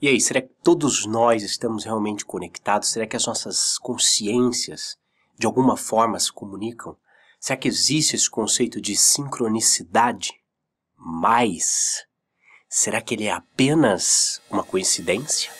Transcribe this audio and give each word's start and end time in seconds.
E 0.00 0.06
aí, 0.06 0.20
será 0.20 0.40
que 0.40 0.50
todos 0.62 1.06
nós 1.06 1.42
estamos 1.42 1.84
realmente 1.84 2.24
conectados? 2.24 2.90
Será 2.90 3.04
que 3.04 3.16
as 3.16 3.26
nossas 3.26 3.76
consciências 3.78 4.96
de 5.36 5.44
alguma 5.44 5.76
forma 5.76 6.20
se 6.20 6.32
comunicam? 6.32 6.96
Será 7.40 7.56
que 7.56 7.66
existe 7.66 8.14
esse 8.14 8.30
conceito 8.30 8.80
de 8.80 8.96
sincronicidade? 8.96 10.32
Mas 10.96 12.06
será 12.68 13.00
que 13.00 13.14
ele 13.14 13.24
é 13.24 13.32
apenas 13.32 14.40
uma 14.48 14.62
coincidência? 14.62 15.50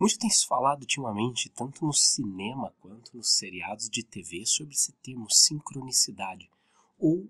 Muito 0.00 0.18
tem 0.18 0.30
se 0.30 0.46
falado 0.46 0.80
ultimamente, 0.80 1.50
tanto 1.50 1.84
no 1.84 1.92
cinema 1.92 2.74
quanto 2.80 3.14
nos 3.14 3.36
seriados 3.36 3.90
de 3.90 4.02
TV, 4.02 4.46
sobre 4.46 4.72
esse 4.72 4.92
termo 4.94 5.30
sincronicidade, 5.30 6.50
ou, 6.98 7.28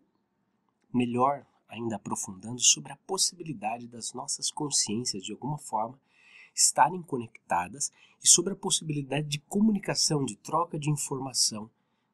melhor 0.95 1.45
ainda 1.69 1.97
aprofundando, 1.97 2.61
sobre 2.61 2.93
a 2.93 2.97
possibilidade 2.97 3.89
das 3.89 4.13
nossas 4.13 4.53
consciências, 4.53 5.25
de 5.25 5.33
alguma 5.33 5.59
forma, 5.59 6.01
estarem 6.55 7.03
conectadas 7.03 7.91
e 8.23 8.29
sobre 8.29 8.53
a 8.53 8.57
possibilidade 8.57 9.27
de 9.27 9.41
comunicação, 9.41 10.25
de 10.25 10.37
troca 10.37 10.79
de 10.79 10.91
informação 10.91 11.69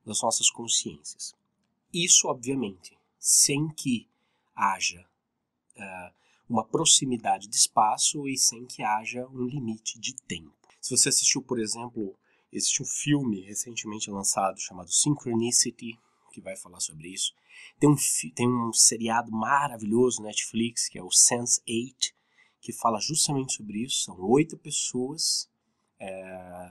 das 0.06 0.22
nossas 0.22 0.48
consciências. 0.48 1.34
Isso, 1.92 2.28
obviamente, 2.28 2.96
sem 3.18 3.68
que 3.68 4.08
haja 4.54 5.06
uh, 5.76 6.14
uma 6.48 6.64
proximidade 6.64 7.48
de 7.48 7.56
espaço 7.56 8.28
e 8.28 8.36
sem 8.36 8.64
que 8.66 8.82
haja 8.82 9.26
um 9.28 9.44
limite 9.44 9.98
de 9.98 10.14
tempo. 10.14 10.52
Se 10.80 10.96
você 10.96 11.08
assistiu, 11.08 11.42
por 11.42 11.58
exemplo, 11.58 12.16
existe 12.52 12.82
um 12.82 12.86
filme 12.86 13.40
recentemente 13.40 14.10
lançado 14.10 14.60
chamado 14.60 14.92
Synchronicity, 14.92 15.98
que 16.36 16.40
vai 16.40 16.56
falar 16.56 16.80
sobre 16.80 17.08
isso. 17.08 17.32
Tem 17.80 17.90
um, 17.90 17.96
tem 18.34 18.46
um 18.46 18.72
seriado 18.72 19.32
maravilhoso 19.32 20.20
na 20.20 20.28
Netflix, 20.28 20.88
que 20.88 20.98
é 20.98 21.02
o 21.02 21.08
Sense8, 21.08 22.12
que 22.60 22.72
fala 22.72 23.00
justamente 23.00 23.54
sobre 23.54 23.82
isso. 23.82 24.04
São 24.04 24.20
oito 24.20 24.56
pessoas, 24.58 25.50
é, 25.98 26.70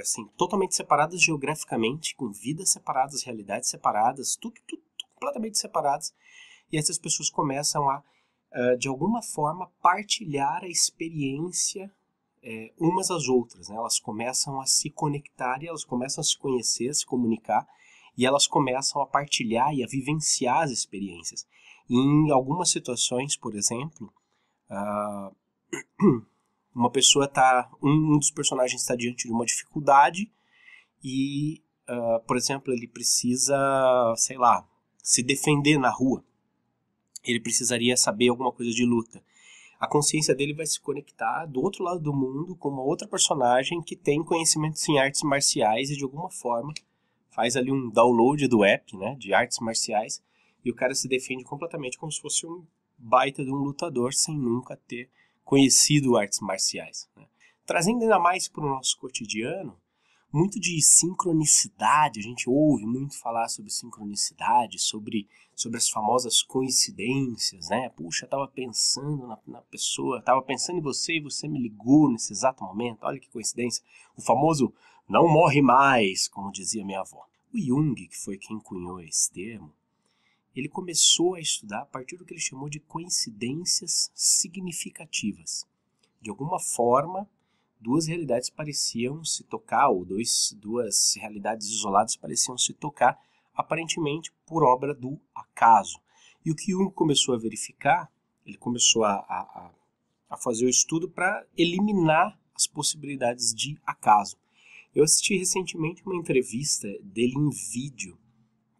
assim, 0.00 0.26
totalmente 0.36 0.74
separadas 0.74 1.22
geograficamente, 1.22 2.16
com 2.16 2.32
vidas 2.32 2.70
separadas, 2.70 3.22
realidades 3.22 3.68
separadas, 3.68 4.34
tudo, 4.36 4.54
tudo, 4.66 4.82
tudo 4.96 5.10
completamente 5.14 5.58
separadas. 5.58 6.14
E 6.72 6.78
essas 6.78 6.98
pessoas 6.98 7.28
começam 7.28 7.88
a 7.90 8.02
uh, 8.52 8.76
de 8.78 8.88
alguma 8.88 9.22
forma, 9.22 9.70
partilhar 9.82 10.62
a 10.62 10.68
experiência 10.68 11.90
é, 12.42 12.72
umas 12.78 13.10
às 13.10 13.28
outras. 13.28 13.68
Né? 13.68 13.76
Elas 13.76 13.98
começam 13.98 14.60
a 14.60 14.66
se 14.66 14.90
conectar 14.90 15.62
e 15.62 15.68
elas 15.68 15.84
começam 15.84 16.22
a 16.22 16.24
se 16.24 16.36
conhecer, 16.38 16.88
a 16.88 16.94
se 16.94 17.06
comunicar 17.06 17.66
e 18.16 18.26
elas 18.26 18.46
começam 18.46 19.00
a 19.00 19.06
partilhar 19.06 19.74
e 19.74 19.82
a 19.82 19.86
vivenciar 19.86 20.62
as 20.62 20.70
experiências. 20.70 21.46
E 21.88 21.96
em 21.96 22.30
algumas 22.30 22.70
situações, 22.70 23.36
por 23.36 23.54
exemplo, 23.54 24.12
uh, 24.70 25.34
uma 26.74 26.90
pessoa 26.90 27.24
está, 27.24 27.70
um, 27.82 28.14
um, 28.14 28.18
dos 28.18 28.30
personagens 28.30 28.80
está 28.80 28.94
diante 28.94 29.26
de 29.26 29.32
uma 29.32 29.44
dificuldade 29.44 30.30
e, 31.02 31.62
uh, 31.88 32.20
por 32.26 32.36
exemplo, 32.36 32.72
ele 32.72 32.86
precisa, 32.86 33.56
sei 34.16 34.36
lá, 34.36 34.66
se 35.02 35.22
defender 35.22 35.78
na 35.78 35.90
rua 35.90 36.24
ele 37.24 37.40
precisaria 37.40 37.96
saber 37.96 38.28
alguma 38.28 38.52
coisa 38.52 38.72
de 38.72 38.84
luta. 38.84 39.22
A 39.78 39.86
consciência 39.86 40.34
dele 40.34 40.52
vai 40.52 40.66
se 40.66 40.80
conectar 40.80 41.46
do 41.46 41.62
outro 41.62 41.82
lado 41.82 42.00
do 42.00 42.12
mundo 42.12 42.54
com 42.56 42.68
uma 42.68 42.82
outra 42.82 43.08
personagem 43.08 43.80
que 43.82 43.96
tem 43.96 44.22
conhecimentos 44.22 44.86
em 44.88 44.98
artes 44.98 45.22
marciais 45.22 45.90
e 45.90 45.96
de 45.96 46.04
alguma 46.04 46.30
forma 46.30 46.72
faz 47.30 47.56
ali 47.56 47.72
um 47.72 47.88
download 47.88 48.46
do 48.48 48.64
app, 48.64 48.96
né, 48.96 49.14
de 49.14 49.32
artes 49.32 49.58
marciais, 49.60 50.22
e 50.64 50.70
o 50.70 50.74
cara 50.74 50.94
se 50.94 51.08
defende 51.08 51.44
completamente 51.44 51.96
como 51.96 52.12
se 52.12 52.20
fosse 52.20 52.46
um 52.46 52.64
baita 52.98 53.42
de 53.42 53.50
um 53.50 53.56
lutador 53.56 54.12
sem 54.12 54.36
nunca 54.36 54.76
ter 54.76 55.08
conhecido 55.44 56.16
artes 56.16 56.40
marciais. 56.40 57.08
Né. 57.16 57.26
Trazendo 57.64 58.02
ainda 58.02 58.18
mais 58.18 58.48
para 58.48 58.64
o 58.64 58.68
nosso 58.68 58.98
cotidiano, 58.98 59.76
muito 60.32 60.60
de 60.60 60.80
sincronicidade, 60.80 62.20
a 62.20 62.22
gente 62.22 62.48
ouve 62.48 62.86
muito 62.86 63.18
falar 63.18 63.48
sobre 63.48 63.70
sincronicidade, 63.70 64.78
sobre, 64.78 65.28
sobre 65.54 65.78
as 65.78 65.88
famosas 65.88 66.42
coincidências, 66.42 67.68
né? 67.68 67.88
Puxa, 67.90 68.24
eu 68.24 68.30
tava 68.30 68.46
pensando 68.46 69.26
na, 69.26 69.38
na 69.46 69.60
pessoa, 69.62 70.22
tava 70.22 70.40
pensando 70.42 70.78
em 70.78 70.82
você 70.82 71.16
e 71.16 71.20
você 71.20 71.48
me 71.48 71.58
ligou 71.58 72.10
nesse 72.10 72.32
exato 72.32 72.62
momento, 72.62 73.02
olha 73.02 73.18
que 73.18 73.28
coincidência. 73.28 73.82
O 74.16 74.22
famoso 74.22 74.72
não 75.08 75.26
morre 75.26 75.60
mais, 75.60 76.28
como 76.28 76.52
dizia 76.52 76.84
minha 76.84 77.00
avó. 77.00 77.26
O 77.52 77.58
Jung, 77.58 77.94
que 78.06 78.16
foi 78.16 78.38
quem 78.38 78.60
cunhou 78.60 79.00
esse 79.00 79.32
termo, 79.32 79.74
ele 80.54 80.68
começou 80.68 81.34
a 81.34 81.40
estudar 81.40 81.82
a 81.82 81.86
partir 81.86 82.16
do 82.16 82.24
que 82.24 82.34
ele 82.34 82.40
chamou 82.40 82.68
de 82.68 82.78
coincidências 82.78 84.10
significativas. 84.14 85.66
De 86.20 86.30
alguma 86.30 86.60
forma, 86.60 87.28
duas 87.80 88.06
realidades 88.06 88.50
pareciam 88.50 89.24
se 89.24 89.42
tocar, 89.44 89.88
ou 89.88 90.04
dois, 90.04 90.54
duas 90.60 91.14
realidades 91.16 91.68
isoladas 91.68 92.16
pareciam 92.16 92.56
se 92.58 92.74
tocar, 92.74 93.18
aparentemente 93.54 94.30
por 94.46 94.62
obra 94.62 94.94
do 94.94 95.18
acaso. 95.34 95.98
E 96.44 96.50
o 96.50 96.54
que 96.54 96.72
Jung 96.72 96.92
começou 96.92 97.34
a 97.34 97.38
verificar, 97.38 98.10
ele 98.44 98.56
começou 98.56 99.04
a, 99.04 99.14
a, 99.14 99.70
a 100.30 100.36
fazer 100.36 100.66
o 100.66 100.70
estudo 100.70 101.08
para 101.08 101.46
eliminar 101.56 102.38
as 102.54 102.66
possibilidades 102.66 103.54
de 103.54 103.78
acaso. 103.86 104.36
Eu 104.94 105.04
assisti 105.04 105.36
recentemente 105.36 106.02
uma 106.04 106.16
entrevista 106.16 106.88
dele 107.02 107.34
em 107.36 107.50
vídeo 107.50 108.18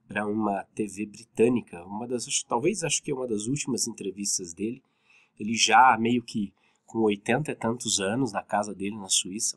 para 0.08 0.26
uma 0.26 0.64
TV 0.74 1.06
britânica, 1.06 1.84
uma 1.84 2.06
das, 2.06 2.42
talvez 2.42 2.82
acho 2.82 3.02
que 3.02 3.12
é 3.12 3.14
uma 3.14 3.28
das 3.28 3.46
últimas 3.46 3.86
entrevistas 3.86 4.52
dele. 4.52 4.82
Ele 5.38 5.54
já 5.54 5.96
meio 5.98 6.22
que 6.22 6.52
com 6.90 6.98
80 7.02 7.52
e 7.52 7.54
tantos 7.54 8.00
anos 8.00 8.32
na 8.32 8.42
casa 8.42 8.74
dele 8.74 8.96
na 8.96 9.08
Suíça. 9.08 9.56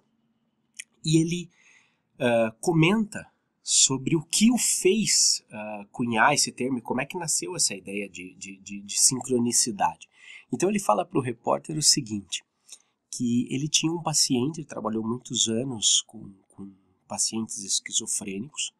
E 1.03 1.17
ele 1.19 1.49
uh, 2.19 2.55
comenta 2.61 3.27
sobre 3.63 4.15
o 4.15 4.21
que 4.21 4.51
o 4.51 4.57
fez 4.57 5.43
uh, 5.49 5.87
cunhar 5.91 6.31
esse 6.31 6.51
termo 6.51 6.77
e 6.77 6.81
como 6.81 7.01
é 7.01 7.05
que 7.07 7.17
nasceu 7.17 7.55
essa 7.55 7.73
ideia 7.73 8.07
de, 8.07 8.35
de, 8.35 8.57
de, 8.57 8.81
de 8.81 8.99
sincronicidade. 8.99 10.07
Então 10.51 10.69
ele 10.69 10.79
fala 10.79 11.03
para 11.03 11.17
o 11.17 11.23
repórter 11.23 11.75
o 11.75 11.81
seguinte, 11.81 12.43
que 13.09 13.47
ele 13.49 13.67
tinha 13.67 13.91
um 13.91 14.03
paciente, 14.03 14.59
ele 14.59 14.67
trabalhou 14.67 15.03
muitos 15.03 15.49
anos 15.49 16.03
com, 16.05 16.31
com 16.49 16.71
pacientes 17.07 17.63
esquizofrênicos, 17.63 18.71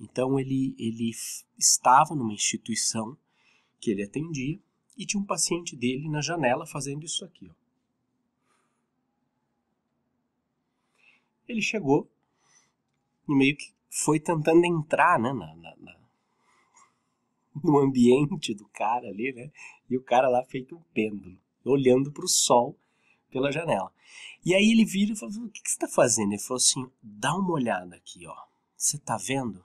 então 0.00 0.40
ele, 0.40 0.74
ele 0.78 1.10
estava 1.58 2.14
numa 2.14 2.32
instituição 2.32 3.14
que 3.78 3.90
ele 3.90 4.02
atendia 4.02 4.58
e 4.96 5.04
tinha 5.04 5.20
um 5.20 5.26
paciente 5.26 5.76
dele 5.76 6.08
na 6.08 6.22
janela 6.22 6.66
fazendo 6.66 7.04
isso 7.04 7.26
aqui. 7.26 7.50
Ó. 7.50 7.59
ele 11.50 11.62
chegou 11.62 12.10
e 13.28 13.34
meio 13.34 13.56
que 13.56 13.72
foi 13.88 14.20
tentando 14.20 14.64
entrar 14.64 15.18
né, 15.18 15.32
na, 15.32 15.54
na, 15.56 15.76
na, 15.76 15.96
no 17.62 17.78
ambiente 17.78 18.54
do 18.54 18.66
cara 18.68 19.08
ali, 19.08 19.32
né? 19.32 19.50
E 19.88 19.96
o 19.96 20.02
cara 20.02 20.28
lá 20.28 20.44
feito 20.44 20.76
um 20.76 20.82
pêndulo, 20.94 21.36
olhando 21.64 22.12
para 22.12 22.24
o 22.24 22.28
sol 22.28 22.78
pela 23.30 23.52
janela. 23.52 23.92
E 24.44 24.54
aí 24.54 24.70
ele 24.70 24.84
vira 24.84 25.12
e 25.12 25.16
falou: 25.16 25.44
O 25.44 25.50
que, 25.50 25.62
que 25.62 25.70
você 25.70 25.76
está 25.76 25.88
fazendo? 25.88 26.32
Ele 26.32 26.42
falou 26.42 26.56
assim: 26.56 26.90
Dá 27.02 27.34
uma 27.34 27.52
olhada 27.52 27.96
aqui, 27.96 28.26
ó. 28.26 28.36
Você 28.76 28.96
está 28.96 29.16
vendo? 29.16 29.64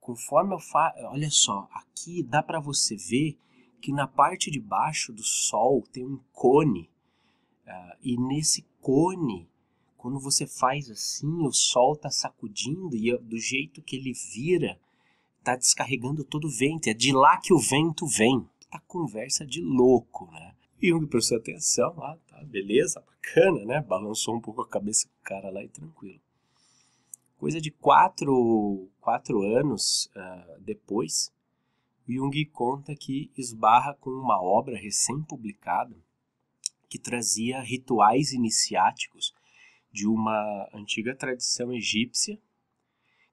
Conforme 0.00 0.54
eu 0.54 0.58
faço. 0.58 0.98
Olha 1.06 1.30
só, 1.30 1.68
aqui 1.72 2.22
dá 2.22 2.42
para 2.42 2.60
você 2.60 2.96
ver 2.96 3.38
que 3.80 3.92
na 3.92 4.08
parte 4.08 4.50
de 4.50 4.60
baixo 4.60 5.12
do 5.12 5.22
sol 5.22 5.82
tem 5.92 6.04
um 6.04 6.18
cone. 6.32 6.90
Uh, 7.66 7.96
e 8.02 8.16
nesse 8.16 8.62
cone 8.80 9.48
quando 9.98 10.20
você 10.20 10.46
faz 10.46 10.88
assim, 10.88 11.42
o 11.42 11.52
sol 11.52 11.94
está 11.94 12.08
sacudindo 12.08 12.96
e 12.96 13.14
do 13.18 13.36
jeito 13.36 13.82
que 13.82 13.96
ele 13.96 14.12
vira, 14.32 14.80
está 15.38 15.56
descarregando 15.56 16.24
todo 16.24 16.46
o 16.46 16.50
vento. 16.50 16.88
É 16.88 16.94
de 16.94 17.12
lá 17.12 17.36
que 17.38 17.52
o 17.52 17.58
vento 17.58 18.06
vem. 18.06 18.48
Tá 18.70 18.80
conversa 18.86 19.44
de 19.44 19.60
louco, 19.60 20.30
né? 20.30 20.54
Jung 20.80 21.06
prestou 21.06 21.38
atenção, 21.38 21.92
ah, 22.02 22.16
tá, 22.28 22.44
beleza, 22.44 23.00
bacana, 23.00 23.64
né? 23.64 23.80
Balançou 23.80 24.36
um 24.36 24.40
pouco 24.40 24.62
a 24.62 24.68
cabeça 24.68 25.08
do 25.08 25.22
cara 25.24 25.50
lá 25.50 25.64
e 25.64 25.68
tranquilo. 25.68 26.20
Coisa 27.36 27.60
de 27.60 27.70
quatro, 27.70 28.88
quatro 29.00 29.42
anos 29.42 30.10
uh, 30.14 30.60
depois, 30.60 31.32
Jung 32.06 32.44
conta 32.46 32.94
que 32.94 33.30
esbarra 33.36 33.94
com 33.94 34.10
uma 34.10 34.40
obra 34.40 34.76
recém-publicada 34.76 35.96
que 36.88 36.98
trazia 36.98 37.60
rituais 37.60 38.32
iniciáticos 38.32 39.34
de 39.90 40.06
uma 40.06 40.68
antiga 40.72 41.14
tradição 41.14 41.72
egípcia 41.72 42.40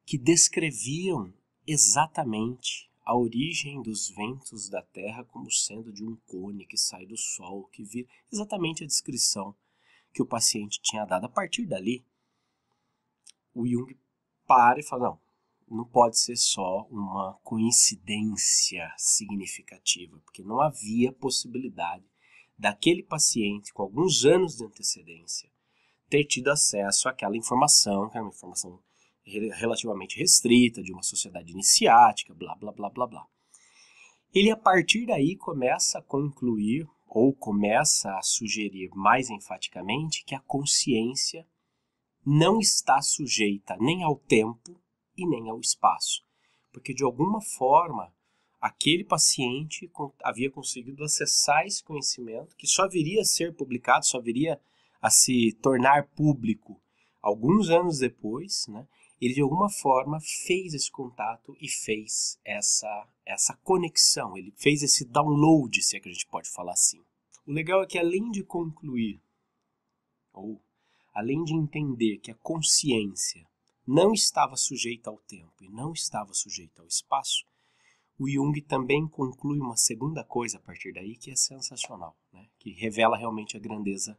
que 0.05 0.17
descreviam 0.17 1.33
exatamente 1.65 2.89
a 3.03 3.15
origem 3.15 3.81
dos 3.81 4.09
ventos 4.09 4.69
da 4.69 4.81
Terra 4.81 5.23
como 5.25 5.51
sendo 5.51 5.91
de 5.91 6.03
um 6.03 6.15
cone 6.27 6.65
que 6.65 6.77
sai 6.77 7.05
do 7.05 7.17
Sol, 7.17 7.65
que 7.65 7.83
vira 7.83 8.07
exatamente 8.31 8.83
a 8.83 8.87
descrição 8.87 9.55
que 10.13 10.21
o 10.21 10.25
paciente 10.25 10.81
tinha 10.81 11.05
dado. 11.05 11.25
A 11.25 11.29
partir 11.29 11.65
dali, 11.65 12.05
o 13.53 13.67
Jung 13.67 13.95
para 14.47 14.79
e 14.79 14.83
fala: 14.83 15.09
não, 15.09 15.77
não 15.77 15.85
pode 15.85 16.19
ser 16.19 16.35
só 16.35 16.87
uma 16.89 17.33
coincidência 17.43 18.91
significativa, 18.97 20.19
porque 20.19 20.43
não 20.43 20.61
havia 20.61 21.11
possibilidade 21.11 22.05
daquele 22.57 23.03
paciente 23.03 23.73
com 23.73 23.83
alguns 23.83 24.25
anos 24.25 24.57
de 24.57 24.65
antecedência 24.65 25.49
ter 26.09 26.23
tido 26.25 26.49
acesso 26.49 27.09
àquela 27.09 27.37
informação, 27.37 28.09
que 28.09 28.17
era 28.17 28.25
uma 28.25 28.33
informação 28.33 28.79
relativamente 29.25 30.17
restrita 30.17 30.83
de 30.83 30.93
uma 30.93 31.01
sociedade 31.01 31.51
iniciática, 31.51 32.33
blá 32.33 32.55
blá 32.55 32.71
blá 32.71 32.89
blá 32.89 33.07
blá. 33.07 33.27
Ele 34.33 34.51
a 34.51 34.57
partir 34.57 35.05
daí 35.05 35.35
começa 35.35 35.99
a 35.99 36.01
concluir 36.01 36.87
ou 37.07 37.33
começa 37.33 38.15
a 38.17 38.21
sugerir 38.21 38.89
mais 38.93 39.29
enfaticamente 39.29 40.23
que 40.25 40.35
a 40.35 40.39
consciência 40.41 41.47
não 42.25 42.59
está 42.59 43.01
sujeita 43.01 43.77
nem 43.79 44.03
ao 44.03 44.17
tempo 44.17 44.79
e 45.17 45.25
nem 45.25 45.49
ao 45.49 45.59
espaço, 45.59 46.23
porque 46.73 46.93
de 46.93 47.03
alguma 47.03 47.39
forma 47.39 48.13
aquele 48.59 49.03
paciente 49.03 49.89
havia 50.23 50.49
conseguido 50.49 51.03
acessar 51.03 51.65
esse 51.65 51.83
conhecimento 51.83 52.55
que 52.55 52.67
só 52.67 52.89
viria 52.89 53.21
a 53.21 53.25
ser 53.25 53.55
publicado, 53.55 54.05
só 54.05 54.19
viria 54.19 54.55
a 54.55 54.59
se 55.09 55.53
tornar 55.61 56.07
público 56.09 56.81
alguns 57.21 57.69
anos 57.69 57.99
depois, 57.99 58.67
né? 58.67 58.87
Ele 59.19 59.33
de 59.33 59.41
alguma 59.41 59.69
forma 59.69 60.19
fez 60.19 60.73
esse 60.73 60.91
contato 60.91 61.55
e 61.59 61.67
fez 61.69 62.39
essa 62.43 63.07
essa 63.25 63.55
conexão, 63.63 64.37
ele 64.37 64.53
fez 64.55 64.83
esse 64.83 65.03
download, 65.03 65.81
se 65.81 65.97
é 65.97 65.99
que 65.99 66.09
a 66.09 66.11
gente 66.11 66.27
pode 66.27 66.49
falar 66.49 66.73
assim. 66.73 67.03
O 67.47 67.51
legal 67.51 67.81
é 67.81 67.87
que 67.87 67.97
além 67.97 68.29
de 68.29 68.43
concluir 68.43 69.19
ou 70.31 70.61
além 71.13 71.43
de 71.43 71.53
entender 71.53 72.19
que 72.19 72.29
a 72.29 72.35
consciência 72.35 73.47
não 73.87 74.13
estava 74.13 74.55
sujeita 74.55 75.09
ao 75.09 75.17
tempo 75.17 75.63
e 75.63 75.69
não 75.69 75.93
estava 75.93 76.33
sujeita 76.33 76.81
ao 76.81 76.87
espaço, 76.87 77.45
o 78.17 78.29
Jung 78.29 78.59
também 78.61 79.07
conclui 79.07 79.59
uma 79.59 79.77
segunda 79.77 80.23
coisa 80.23 80.57
a 80.57 80.61
partir 80.61 80.93
daí 80.93 81.15
que 81.15 81.31
é 81.31 81.35
sensacional, 81.35 82.15
né? 82.31 82.47
que 82.59 82.71
revela 82.71 83.17
realmente 83.17 83.57
a 83.57 83.59
grandeza 83.59 84.17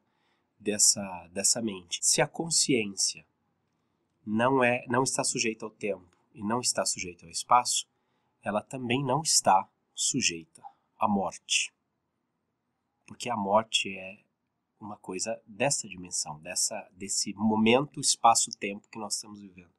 dessa, 0.59 1.29
dessa 1.33 1.61
mente. 1.63 1.99
Se 2.03 2.21
a 2.21 2.27
consciência 2.27 3.27
não 4.25 4.63
é 4.63 4.85
não 4.89 5.03
está 5.03 5.23
sujeita 5.23 5.65
ao 5.65 5.71
tempo 5.71 6.17
e 6.35 6.43
não 6.43 6.61
está 6.61 6.85
sujeita 6.85 7.25
ao 7.25 7.31
espaço, 7.31 7.87
ela 8.43 8.63
também 8.63 9.05
não 9.05 9.23
está 9.23 9.69
sujeita 9.95 10.63
à 10.99 11.09
morte. 11.09 11.73
Porque 13.07 13.31
a 13.31 13.37
morte 13.37 13.97
é 13.97 14.19
uma 14.81 14.97
coisa 14.97 15.41
dessa 15.47 15.89
dimensão, 15.89 16.41
dessa 16.41 16.89
desse 16.93 17.33
momento, 17.35 18.01
espaço-tempo 18.01 18.89
que 18.89 18.99
nós 18.99 19.15
estamos 19.15 19.41
vivendo. 19.41 19.75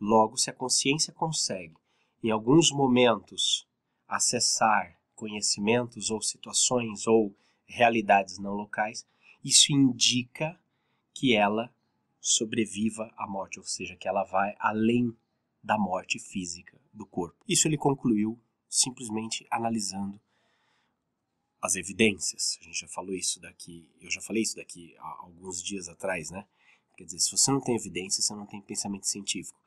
Logo, 0.00 0.36
se 0.36 0.50
a 0.50 0.54
consciência 0.54 1.12
consegue 1.12 1.76
em 2.22 2.30
alguns 2.30 2.70
momentos, 2.70 3.66
acessar 4.06 4.96
conhecimentos 5.14 6.10
ou 6.10 6.22
situações 6.22 7.06
ou 7.06 7.34
realidades 7.66 8.38
não 8.38 8.52
locais, 8.52 9.04
isso 9.42 9.72
indica 9.72 10.58
que 11.14 11.34
ela 11.34 11.74
sobreviva 12.20 13.12
à 13.16 13.26
morte, 13.26 13.58
ou 13.58 13.64
seja, 13.64 13.96
que 13.96 14.06
ela 14.06 14.24
vai 14.24 14.54
além 14.58 15.16
da 15.62 15.78
morte 15.78 16.18
física 16.18 16.80
do 16.92 17.06
corpo. 17.06 17.44
Isso 17.48 17.66
ele 17.66 17.76
concluiu 17.76 18.40
simplesmente 18.68 19.46
analisando 19.50 20.20
as 21.60 21.76
evidências. 21.76 22.58
A 22.60 22.64
gente 22.64 22.80
já 22.80 22.88
falou 22.88 23.14
isso 23.14 23.40
daqui, 23.40 23.88
eu 24.00 24.10
já 24.10 24.20
falei 24.20 24.42
isso 24.42 24.56
daqui 24.56 24.96
há 24.98 25.16
alguns 25.20 25.62
dias 25.62 25.88
atrás, 25.88 26.30
né? 26.30 26.46
Quer 26.96 27.04
dizer, 27.04 27.20
se 27.20 27.30
você 27.30 27.50
não 27.50 27.60
tem 27.60 27.74
evidência, 27.74 28.22
você 28.22 28.34
não 28.34 28.46
tem 28.46 28.60
pensamento 28.60 29.06
científico. 29.06 29.58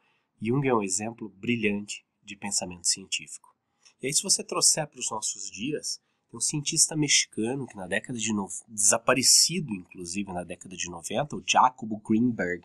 Jung 0.42 0.68
é 0.68 0.74
um 0.74 0.84
exemplo 0.84 1.30
brilhante 1.30 2.06
de 2.24 2.36
pensamento 2.36 2.88
científico. 2.88 3.56
E 4.02 4.08
aí, 4.08 4.14
se 4.14 4.22
você 4.22 4.44
trouxer 4.44 4.88
para 4.88 5.00
os 5.00 5.10
nossos 5.10 5.50
dias, 5.50 6.02
tem 6.36 6.38
um 6.38 6.42
cientista 6.42 6.96
mexicano 6.96 7.66
que 7.66 7.76
na 7.76 7.88
década 7.88 8.20
de 8.20 8.34
no... 8.34 8.48
desaparecido, 8.68 9.74
inclusive 9.74 10.32
na 10.32 10.44
década 10.44 10.76
de 10.76 10.90
90, 10.90 11.36
o 11.38 11.44
Jacobo 11.46 12.02
Greenberg 12.06 12.64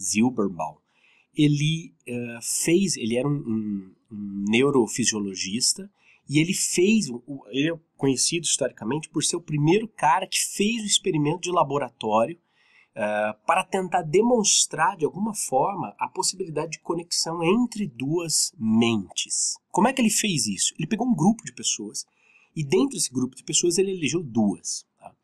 Zilberbaum. 0.00 0.76
Ele 1.34 1.94
uh, 2.08 2.42
fez, 2.42 2.96
ele 2.96 3.16
era 3.16 3.28
um, 3.28 3.32
um, 3.32 3.94
um, 4.10 4.44
neurofisiologista 4.48 5.90
e 6.28 6.38
ele 6.38 6.54
fez, 6.54 7.06
ele 7.50 7.72
é 7.72 7.78
conhecido 7.96 8.44
historicamente 8.44 9.08
por 9.08 9.22
ser 9.22 9.36
o 9.36 9.40
primeiro 9.40 9.88
cara 9.88 10.26
que 10.26 10.38
fez 10.38 10.82
o 10.82 10.86
experimento 10.86 11.40
de 11.40 11.50
laboratório 11.50 12.36
uh, 12.36 13.46
para 13.46 13.64
tentar 13.64 14.02
demonstrar 14.02 14.96
de 14.96 15.06
alguma 15.06 15.34
forma 15.34 15.94
a 15.98 16.08
possibilidade 16.08 16.72
de 16.72 16.80
conexão 16.80 17.42
entre 17.42 17.86
duas 17.86 18.52
mentes. 18.58 19.56
Como 19.70 19.88
é 19.88 19.92
que 19.92 20.02
ele 20.02 20.10
fez 20.10 20.46
isso? 20.46 20.74
Ele 20.78 20.86
pegou 20.86 21.06
um 21.06 21.14
grupo 21.14 21.44
de 21.44 21.54
pessoas 21.54 22.06
e 22.54 22.64
dentro 22.64 22.90
desse 22.96 23.12
grupo 23.12 23.34
de 23.34 23.44
pessoas 23.44 23.78
ele 23.78 23.92
elegeu 23.92 24.22
duas. 24.22 24.86
Tá? 24.98 25.14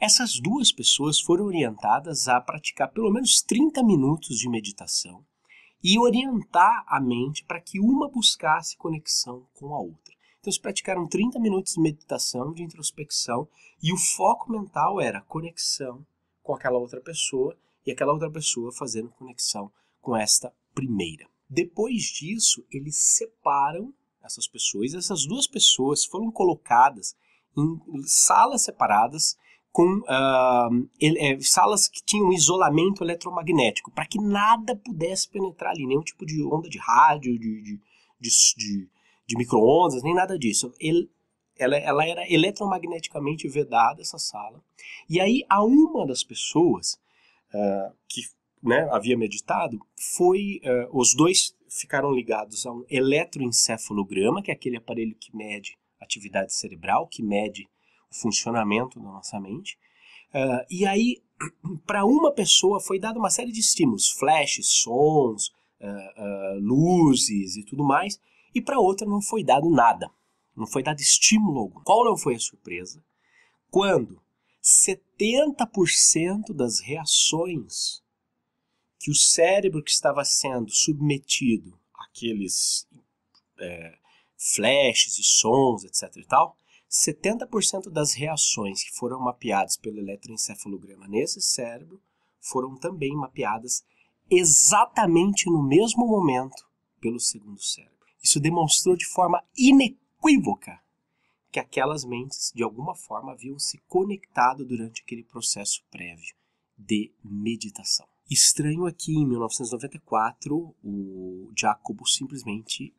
Essas 0.00 0.40
duas 0.40 0.72
pessoas 0.72 1.20
foram 1.20 1.44
orientadas 1.44 2.28
a 2.28 2.40
praticar 2.40 2.90
pelo 2.90 3.10
menos 3.10 3.42
30 3.42 3.82
minutos 3.82 4.38
de 4.38 4.48
meditação 4.48 5.24
e 5.82 5.98
orientar 5.98 6.84
a 6.86 7.00
mente 7.00 7.44
para 7.44 7.60
que 7.60 7.80
uma 7.80 8.08
buscasse 8.08 8.76
conexão 8.76 9.46
com 9.54 9.74
a 9.74 9.80
outra. 9.80 10.14
Então, 10.38 10.50
eles 10.50 10.58
praticaram 10.58 11.06
30 11.06 11.38
minutos 11.38 11.74
de 11.74 11.80
meditação, 11.80 12.52
de 12.52 12.62
introspecção, 12.62 13.46
e 13.82 13.92
o 13.92 13.96
foco 13.96 14.50
mental 14.50 15.00
era 15.00 15.20
conexão 15.22 16.04
com 16.42 16.54
aquela 16.54 16.78
outra 16.78 17.00
pessoa 17.00 17.56
e 17.86 17.90
aquela 17.90 18.12
outra 18.12 18.30
pessoa 18.30 18.72
fazendo 18.72 19.10
conexão 19.10 19.70
com 20.00 20.16
esta 20.16 20.52
primeira. 20.74 21.26
Depois 21.48 22.04
disso, 22.04 22.64
eles 22.70 22.96
separam 22.96 23.92
essas 24.24 24.46
pessoas. 24.46 24.94
Essas 24.94 25.26
duas 25.26 25.46
pessoas 25.46 26.04
foram 26.04 26.30
colocadas 26.30 27.16
em 27.56 27.78
salas 28.04 28.62
separadas 28.62 29.36
com 29.72 29.98
uh, 30.00 30.88
ele, 31.00 31.40
salas 31.42 31.88
que 31.88 32.02
tinham 32.04 32.32
isolamento 32.32 33.04
eletromagnético 33.04 33.90
para 33.92 34.06
que 34.06 34.20
nada 34.20 34.74
pudesse 34.74 35.28
penetrar 35.28 35.70
ali, 35.70 35.86
nenhum 35.86 36.02
tipo 36.02 36.26
de 36.26 36.42
onda 36.44 36.68
de 36.68 36.78
rádio, 36.78 37.38
de, 37.38 37.62
de, 37.62 37.80
de, 38.20 38.30
de, 38.56 38.88
de 39.26 39.36
micro-ondas, 39.36 40.02
nem 40.02 40.14
nada 40.14 40.36
disso. 40.38 40.72
Ele, 40.80 41.08
ela, 41.56 41.76
ela 41.76 42.06
era 42.06 42.32
eletromagneticamente 42.32 43.48
vedada, 43.48 44.00
essa 44.00 44.18
sala. 44.18 44.60
E 45.08 45.20
aí, 45.20 45.44
a 45.48 45.62
uma 45.62 46.06
das 46.06 46.24
pessoas 46.24 46.94
uh, 47.54 47.94
que 48.08 48.22
né, 48.62 48.88
havia 48.90 49.16
meditado, 49.16 49.78
foi. 50.16 50.60
Uh, 50.64 50.98
os 50.98 51.14
dois 51.14 51.54
ficaram 51.70 52.12
ligados 52.12 52.66
a 52.66 52.72
um 52.72 52.84
eletroencefalograma, 52.90 54.42
que 54.42 54.50
é 54.50 54.54
aquele 54.54 54.76
aparelho 54.76 55.14
que 55.14 55.34
mede 55.34 55.78
atividade 56.00 56.52
cerebral, 56.52 57.06
que 57.06 57.22
mede 57.22 57.68
o 58.10 58.14
funcionamento 58.14 58.98
da 58.98 59.04
nossa 59.04 59.38
mente. 59.38 59.78
Uh, 60.34 60.66
e 60.68 60.84
aí, 60.84 61.22
para 61.86 62.04
uma 62.04 62.32
pessoa 62.32 62.80
foi 62.80 62.98
dada 62.98 63.18
uma 63.18 63.30
série 63.30 63.52
de 63.52 63.60
estímulos, 63.60 64.10
flashes, 64.10 64.66
sons, 64.66 65.48
uh, 65.80 65.86
uh, 65.86 66.58
luzes 66.60 67.56
e 67.56 67.64
tudo 67.64 67.84
mais, 67.84 68.20
e 68.52 68.60
para 68.60 68.80
outra 68.80 69.06
não 69.06 69.22
foi 69.22 69.44
dado 69.44 69.70
nada. 69.70 70.10
Não 70.56 70.66
foi 70.66 70.82
dado 70.82 70.98
estímulo 70.98 71.60
algum. 71.60 71.80
Qual 71.82 72.04
não 72.04 72.16
foi 72.16 72.34
a 72.34 72.40
surpresa? 72.40 73.02
Quando 73.70 74.20
70% 74.62 76.52
das 76.52 76.80
reações 76.80 78.02
que 79.00 79.10
o 79.10 79.14
cérebro 79.14 79.82
que 79.82 79.90
estava 79.90 80.24
sendo 80.24 80.70
submetido 80.70 81.76
àqueles 81.94 82.86
é, 83.58 83.98
flashes 84.36 85.18
e 85.18 85.24
sons, 85.24 85.82
etc 85.84 86.16
e 86.16 86.24
tal, 86.24 86.56
70% 86.88 87.90
das 87.90 88.14
reações 88.14 88.84
que 88.84 88.92
foram 88.92 89.18
mapeadas 89.18 89.76
pelo 89.76 89.98
eletroencefalograma 89.98 91.08
nesse 91.08 91.40
cérebro 91.40 92.00
foram 92.40 92.76
também 92.76 93.14
mapeadas 93.16 93.82
exatamente 94.30 95.46
no 95.50 95.62
mesmo 95.62 96.06
momento 96.06 96.68
pelo 97.00 97.18
segundo 97.18 97.60
cérebro. 97.60 97.96
Isso 98.22 98.38
demonstrou 98.38 98.94
de 98.94 99.06
forma 99.06 99.42
inequívoca 99.56 100.00
equívoca 100.20 100.80
que 101.50 101.58
aquelas 101.58 102.04
mentes, 102.04 102.52
de 102.54 102.62
alguma 102.62 102.94
forma, 102.94 103.32
haviam 103.32 103.58
se 103.58 103.78
conectado 103.88 104.64
durante 104.64 105.02
aquele 105.02 105.24
processo 105.24 105.82
prévio 105.90 106.34
de 106.78 107.12
meditação. 107.24 108.06
Estranho 108.30 108.86
aqui, 108.86 109.12
em 109.12 109.26
1994, 109.26 110.74
o 110.84 111.50
Jacobo 111.58 112.06
simplesmente 112.06 112.94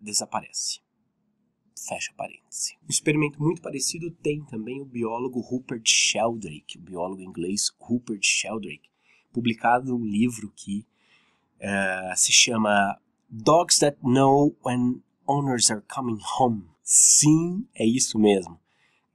desaparece. 0.00 0.80
Fecha 1.88 2.12
parêntese. 2.16 2.76
Um 2.84 2.88
experimento 2.88 3.42
muito 3.42 3.60
parecido 3.60 4.10
tem 4.10 4.44
também 4.44 4.80
o 4.80 4.84
biólogo 4.84 5.40
Rupert 5.40 5.82
Sheldrake, 5.86 6.78
o 6.78 6.80
biólogo 6.80 7.20
inglês 7.20 7.72
Rupert 7.80 8.22
Sheldrake, 8.22 8.88
publicado 9.32 9.86
num 9.86 10.04
livro 10.04 10.52
que 10.54 10.86
uh, 11.60 12.16
se 12.16 12.32
chama 12.32 13.00
Dogs 13.28 13.80
that 13.80 13.98
know 14.02 14.56
when 14.64 15.02
owners 15.26 15.70
are 15.70 15.82
coming 15.92 16.18
home. 16.38 16.64
Sim, 16.82 17.66
é 17.74 17.84
isso 17.84 18.18
mesmo. 18.18 18.60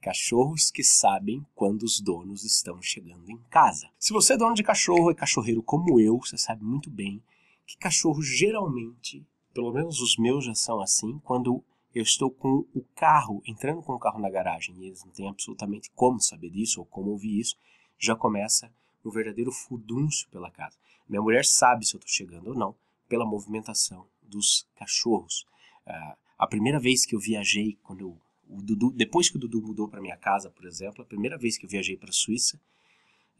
Cachorros 0.04 0.70
que 0.70 0.84
sabem 0.84 1.46
quando 1.54 1.82
os 1.82 1.98
donos 1.98 2.44
estão 2.44 2.82
chegando 2.82 3.30
em 3.30 3.38
casa. 3.48 3.88
Se 3.98 4.12
você 4.12 4.34
é 4.34 4.36
dono 4.36 4.54
de 4.54 4.62
cachorro 4.62 5.10
e 5.10 5.14
cachorreiro 5.14 5.62
como 5.62 5.98
eu, 5.98 6.18
você 6.18 6.36
sabe 6.36 6.62
muito 6.62 6.90
bem 6.90 7.22
que 7.66 7.78
cachorros 7.78 8.26
geralmente, 8.26 9.26
pelo 9.54 9.72
menos 9.72 10.02
os 10.02 10.18
meus 10.18 10.44
já 10.44 10.54
são 10.54 10.82
assim, 10.82 11.18
quando 11.24 11.64
eu 11.94 12.02
estou 12.02 12.30
com 12.30 12.66
o 12.74 12.84
carro, 12.94 13.42
entrando 13.46 13.80
com 13.80 13.94
o 13.94 13.98
carro 13.98 14.20
na 14.20 14.28
garagem 14.28 14.76
e 14.76 14.88
eles 14.88 15.02
não 15.02 15.10
têm 15.10 15.26
absolutamente 15.26 15.90
como 15.94 16.20
saber 16.20 16.50
disso 16.50 16.80
ou 16.80 16.84
como 16.84 17.10
ouvir 17.10 17.40
isso, 17.40 17.56
já 17.98 18.14
começa 18.14 18.70
um 19.02 19.10
verdadeiro 19.10 19.50
furdúncio 19.50 20.28
pela 20.28 20.50
casa. 20.50 20.76
Minha 21.08 21.22
mulher 21.22 21.46
sabe 21.46 21.86
se 21.86 21.96
eu 21.96 21.98
estou 21.98 22.12
chegando 22.12 22.48
ou 22.48 22.54
não 22.54 22.74
pela 23.08 23.24
movimentação 23.24 24.06
dos 24.22 24.68
cachorros. 24.74 25.46
Uh, 25.86 26.14
a 26.38 26.46
primeira 26.46 26.78
vez 26.78 27.06
que 27.06 27.14
eu 27.14 27.20
viajei, 27.20 27.78
quando 27.82 28.00
eu, 28.02 28.18
o 28.48 28.62
Dudu, 28.62 28.90
depois 28.90 29.28
que 29.28 29.36
o 29.36 29.38
Dudu 29.40 29.62
mudou 29.62 29.88
para 29.88 30.00
minha 30.00 30.16
casa, 30.16 30.50
por 30.50 30.64
exemplo, 30.66 31.02
a 31.02 31.06
primeira 31.06 31.38
vez 31.38 31.56
que 31.56 31.64
eu 31.64 31.70
viajei 31.70 31.96
para 31.96 32.10
a 32.10 32.12
Suíça, 32.12 32.60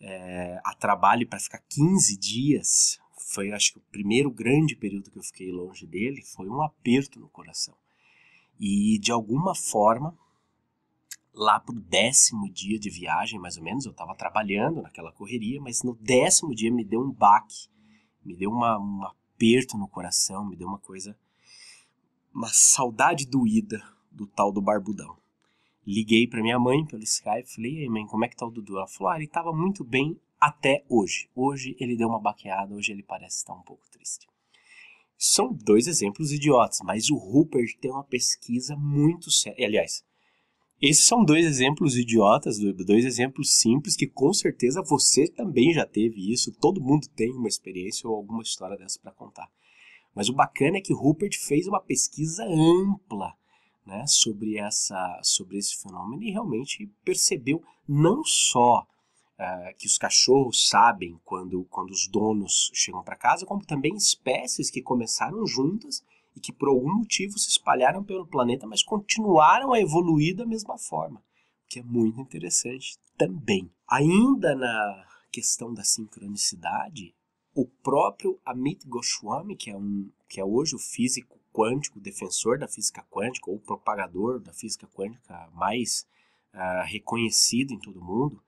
é, 0.00 0.60
a 0.64 0.74
trabalho 0.74 1.26
para 1.26 1.38
ficar 1.38 1.62
15 1.68 2.16
dias, 2.16 2.98
foi 3.16 3.52
acho 3.52 3.72
que 3.72 3.78
o 3.78 3.82
primeiro 3.90 4.30
grande 4.30 4.76
período 4.76 5.10
que 5.10 5.18
eu 5.18 5.22
fiquei 5.22 5.50
longe 5.50 5.86
dele, 5.86 6.22
foi 6.22 6.48
um 6.48 6.62
aperto 6.62 7.18
no 7.18 7.28
coração. 7.28 7.76
E 8.58 8.98
de 8.98 9.10
alguma 9.10 9.54
forma, 9.54 10.16
lá 11.32 11.58
pro 11.58 11.74
décimo 11.74 12.50
dia 12.50 12.78
de 12.78 12.90
viagem, 12.90 13.38
mais 13.38 13.56
ou 13.56 13.62
menos, 13.62 13.84
eu 13.84 13.92
estava 13.92 14.14
trabalhando 14.14 14.82
naquela 14.82 15.12
correria, 15.12 15.60
mas 15.60 15.82
no 15.82 15.94
décimo 15.94 16.54
dia 16.54 16.72
me 16.72 16.84
deu 16.84 17.00
um 17.00 17.10
baque, 17.10 17.68
me 18.24 18.36
deu 18.36 18.50
uma, 18.50 18.78
um 18.78 19.04
aperto 19.04 19.76
no 19.76 19.88
coração, 19.88 20.46
me 20.46 20.56
deu 20.56 20.68
uma 20.68 20.78
coisa, 20.78 21.16
uma 22.32 22.48
saudade 22.48 23.26
doída 23.26 23.93
do 24.14 24.26
tal 24.26 24.52
do 24.52 24.62
barbudão. 24.62 25.16
Liguei 25.86 26.26
para 26.26 26.42
minha 26.42 26.58
mãe 26.58 26.84
pelo 26.86 27.02
Skype, 27.02 27.54
falei, 27.54 27.78
ei 27.80 27.88
mãe, 27.88 28.06
como 28.06 28.24
é 28.24 28.28
que 28.28 28.36
tá 28.36 28.46
o 28.46 28.50
Dudu? 28.50 28.78
Ela 28.78 28.86
falou, 28.86 29.12
ah, 29.12 29.16
ele 29.16 29.26
estava 29.26 29.52
muito 29.52 29.84
bem 29.84 30.18
até 30.40 30.84
hoje. 30.88 31.28
Hoje 31.34 31.76
ele 31.78 31.96
deu 31.96 32.08
uma 32.08 32.20
baqueada, 32.20 32.74
hoje 32.74 32.92
ele 32.92 33.02
parece 33.02 33.38
estar 33.38 33.52
um 33.52 33.62
pouco 33.62 33.82
triste. 33.90 34.26
São 35.16 35.52
dois 35.52 35.86
exemplos 35.86 36.32
idiotas, 36.32 36.80
mas 36.82 37.10
o 37.10 37.16
Rupert 37.16 37.76
tem 37.80 37.90
uma 37.90 38.04
pesquisa 38.04 38.76
muito 38.76 39.30
séria. 39.30 39.66
Aliás, 39.66 40.04
esses 40.80 41.06
são 41.06 41.24
dois 41.24 41.46
exemplos 41.46 41.96
idiotas, 41.96 42.58
dois 42.58 43.04
exemplos 43.04 43.54
simples 43.54 43.96
que 43.96 44.06
com 44.06 44.32
certeza 44.32 44.82
você 44.82 45.28
também 45.28 45.72
já 45.72 45.86
teve 45.86 46.32
isso. 46.32 46.52
Todo 46.52 46.80
mundo 46.80 47.08
tem 47.14 47.30
uma 47.30 47.48
experiência 47.48 48.08
ou 48.08 48.16
alguma 48.16 48.42
história 48.42 48.76
dessa 48.76 48.98
para 49.00 49.12
contar. 49.12 49.50
Mas 50.14 50.28
o 50.28 50.34
bacana 50.34 50.78
é 50.78 50.80
que 50.80 50.92
Rupert 50.92 51.38
fez 51.38 51.66
uma 51.66 51.80
pesquisa 51.80 52.44
ampla 52.44 53.34
né, 53.86 54.04
sobre, 54.06 54.58
essa, 54.58 55.20
sobre 55.22 55.58
esse 55.58 55.82
fenômeno 55.82 56.22
e 56.22 56.30
realmente 56.30 56.90
percebeu 57.04 57.62
não 57.86 58.24
só 58.24 58.86
uh, 59.38 59.76
que 59.76 59.86
os 59.86 59.98
cachorros 59.98 60.68
sabem 60.68 61.20
quando, 61.24 61.64
quando 61.64 61.90
os 61.90 62.08
donos 62.08 62.70
chegam 62.72 63.02
para 63.02 63.16
casa, 63.16 63.46
como 63.46 63.64
também 63.64 63.94
espécies 63.94 64.70
que 64.70 64.82
começaram 64.82 65.46
juntas 65.46 66.02
e 66.34 66.40
que 66.40 66.52
por 66.52 66.68
algum 66.68 66.92
motivo 66.92 67.38
se 67.38 67.48
espalharam 67.48 68.02
pelo 68.02 68.26
planeta, 68.26 68.66
mas 68.66 68.82
continuaram 68.82 69.72
a 69.72 69.80
evoluir 69.80 70.34
da 70.34 70.46
mesma 70.46 70.76
forma, 70.78 71.20
o 71.20 71.68
que 71.68 71.78
é 71.78 71.82
muito 71.82 72.20
interessante 72.20 72.98
também. 73.16 73.70
Ainda 73.88 74.54
na 74.54 75.06
questão 75.30 75.72
da 75.72 75.84
sincronicidade, 75.84 77.14
o 77.54 77.66
próprio 77.66 78.40
Amit 78.44 78.86
Goswami, 78.88 79.56
que 79.56 79.70
é, 79.70 79.76
um, 79.76 80.10
que 80.28 80.40
é 80.40 80.44
hoje 80.44 80.74
o 80.74 80.78
físico 80.78 81.33
quântico, 81.54 82.00
defensor 82.00 82.58
da 82.58 82.66
física 82.66 83.06
quântica, 83.10 83.48
ou 83.50 83.60
propagador 83.60 84.40
da 84.40 84.52
física 84.52 84.88
quântica 84.88 85.48
mais 85.54 86.06
uh, 86.52 86.84
reconhecido 86.84 87.72
em 87.72 87.78
todo 87.78 88.00
o 88.00 88.04
mundo, 88.04 88.42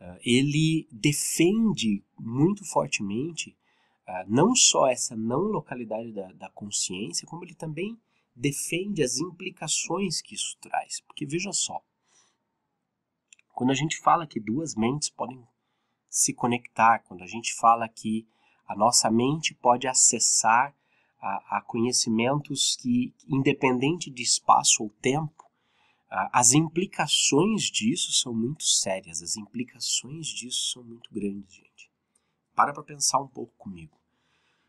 uh, 0.00 0.18
ele 0.22 0.86
defende 0.92 2.04
muito 2.18 2.64
fortemente 2.64 3.56
ah, 4.12 4.24
não 4.26 4.56
só 4.56 4.88
essa 4.88 5.16
não 5.16 5.38
localidade 5.38 6.10
da, 6.10 6.32
da 6.32 6.50
consciência, 6.50 7.28
como 7.28 7.44
ele 7.44 7.54
também 7.54 7.96
defende 8.34 9.04
as 9.04 9.18
implicações 9.18 10.20
que 10.20 10.34
isso 10.34 10.58
traz. 10.60 11.00
Porque 11.02 11.24
veja 11.24 11.52
só, 11.52 11.80
quando 13.54 13.70
a 13.70 13.74
gente 13.74 13.96
fala 14.00 14.26
que 14.26 14.40
duas 14.40 14.74
mentes 14.74 15.10
podem 15.10 15.46
se 16.08 16.34
conectar, 16.34 17.04
quando 17.06 17.22
a 17.22 17.26
gente 17.26 17.54
fala 17.54 17.88
que 17.88 18.26
a 18.66 18.74
nossa 18.74 19.08
mente 19.12 19.54
pode 19.54 19.86
acessar 19.86 20.74
a, 21.20 21.58
a 21.58 21.62
conhecimentos 21.62 22.76
que, 22.76 23.14
independente 23.28 24.10
de 24.10 24.22
espaço 24.22 24.82
ou 24.82 24.90
tempo, 25.02 25.50
as 26.32 26.52
implicações 26.52 27.70
disso 27.70 28.12
são 28.12 28.34
muito 28.34 28.64
sérias, 28.64 29.22
as 29.22 29.36
implicações 29.36 30.26
disso 30.26 30.72
são 30.72 30.82
muito 30.82 31.08
grandes, 31.12 31.54
gente. 31.54 31.90
Para 32.54 32.72
para 32.72 32.82
pensar 32.82 33.20
um 33.20 33.28
pouco 33.28 33.52
comigo. 33.56 33.96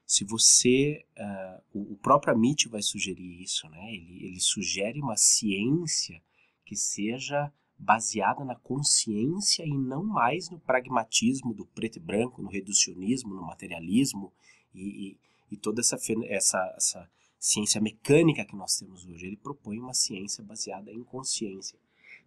Se 0.05 0.23
você, 0.23 1.03
uh, 1.17 1.93
o, 1.93 1.95
próprio 1.95 2.33
Amit 2.33 2.67
vai 2.67 2.81
sugerir 2.81 3.41
isso, 3.41 3.67
né? 3.69 3.93
Ele, 3.93 4.25
ele 4.25 4.39
sugere 4.39 4.99
uma 4.99 5.15
ciência 5.15 6.21
que 6.65 6.75
seja 6.75 7.51
baseada 7.79 8.45
na 8.45 8.55
consciência 8.55 9.65
e 9.65 9.75
não 9.75 10.03
mais 10.03 10.49
no 10.49 10.59
pragmatismo 10.59 11.53
do 11.53 11.65
preto 11.65 11.95
e 11.95 12.01
branco, 12.01 12.41
no 12.41 12.49
reducionismo, 12.49 13.33
no 13.33 13.41
materialismo 13.41 14.31
e, 14.75 15.11
e, 15.11 15.19
e 15.51 15.57
toda 15.57 15.81
essa, 15.81 15.97
essa, 16.29 16.73
essa 16.77 17.11
ciência 17.37 17.81
mecânica 17.81 18.45
que 18.45 18.55
nós 18.55 18.77
temos 18.77 19.05
hoje. 19.05 19.27
Ele 19.27 19.37
propõe 19.37 19.79
uma 19.79 19.93
ciência 19.93 20.43
baseada 20.43 20.91
em 20.91 21.03
consciência. 21.03 21.77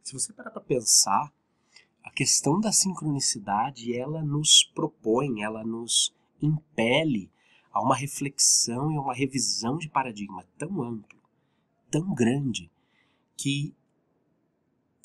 Se 0.02 0.12
você 0.12 0.33
parar 0.33 0.50
para 0.50 0.61
pensar, 0.61 1.33
a 2.02 2.11
questão 2.11 2.61
da 2.61 2.71
sincronicidade, 2.71 3.97
ela 3.97 4.23
nos 4.23 4.62
propõe, 4.75 5.43
ela 5.43 5.64
nos 5.64 6.14
impele 6.43 7.31
a 7.73 7.81
uma 7.81 7.97
reflexão 7.97 8.93
e 8.93 8.99
uma 8.99 9.14
revisão 9.14 9.78
de 9.78 9.88
paradigma 9.88 10.45
tão 10.59 10.83
amplo, 10.83 11.19
tão 11.90 12.14
grande, 12.14 12.71
que 13.37 13.75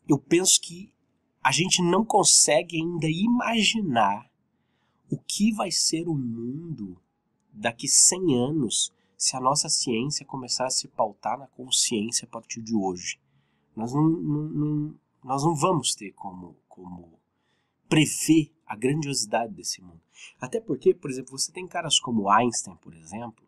eu 0.07 0.19
penso 0.19 0.59
que 0.59 0.91
a 1.41 1.51
gente 1.51 1.81
não 1.81 2.03
consegue 2.03 2.77
ainda 2.77 3.07
imaginar 3.07 4.29
o 5.09 5.17
que 5.17 5.53
vai 5.53 5.71
ser 5.71 6.07
o 6.07 6.13
mundo 6.13 7.01
daqui 7.59 7.87
100 7.87 8.35
anos 8.35 8.93
se 9.17 9.35
a 9.35 9.39
nossa 9.39 9.67
ciência 9.67 10.25
começar 10.25 10.65
a 10.65 10.71
se 10.71 10.87
pautar 10.87 11.37
na 11.37 11.47
consciência 11.47 12.25
a 12.25 12.31
partir 12.31 12.61
de 12.61 12.73
hoje. 12.73 13.19
Nós 13.75 13.93
não, 13.93 14.07
não, 14.07 14.49
não 14.49 14.95
nós 15.23 15.43
não 15.43 15.53
vamos 15.53 15.93
ter 15.93 16.13
como, 16.13 16.55
como 16.67 17.19
prever 17.89 18.51
a 18.65 18.75
grandiosidade 18.75 19.53
desse 19.53 19.81
mundo. 19.81 20.01
Até 20.39 20.61
porque, 20.61 20.93
por 20.93 21.09
exemplo, 21.09 21.37
você 21.37 21.51
tem 21.51 21.67
caras 21.67 21.99
como 21.99 22.29
Einstein, 22.29 22.75
por 22.77 22.93
exemplo, 22.93 23.45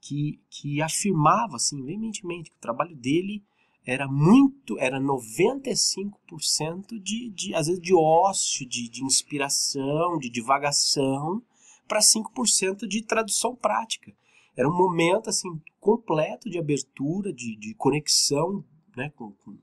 que, 0.00 0.40
que 0.48 0.80
afirmava 0.80 1.56
assim 1.56 1.82
veementemente 1.82 2.50
que 2.50 2.56
o 2.56 2.60
trabalho 2.60 2.96
dele 2.96 3.44
era 3.86 4.08
muito, 4.08 4.78
era 4.78 4.98
95% 4.98 6.98
de, 6.98 7.28
de, 7.30 7.54
às 7.54 7.66
vezes, 7.66 7.82
de 7.82 7.94
ócio, 7.94 8.66
de, 8.66 8.88
de 8.88 9.04
inspiração, 9.04 10.18
de 10.18 10.30
divagação, 10.30 11.42
para 11.86 12.00
5% 12.00 12.86
de 12.86 13.02
tradução 13.02 13.54
prática. 13.54 14.12
Era 14.56 14.68
um 14.68 14.76
momento, 14.76 15.28
assim, 15.28 15.48
completo 15.80 16.48
de 16.48 16.58
abertura, 16.58 17.32
de, 17.32 17.56
de 17.56 17.74
conexão 17.74 18.64
né, 18.96 19.10
com, 19.16 19.32
com 19.32 19.58